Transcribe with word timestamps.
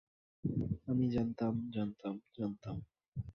আমি 0.87 1.05
জানতাম, 1.09 1.53
জানতাম, 1.69 2.15
জানতাম! 2.37 2.75